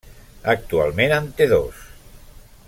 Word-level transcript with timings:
Actualment 0.53 1.13
en 1.19 1.29
té 1.41 1.49
dos. 1.53 1.85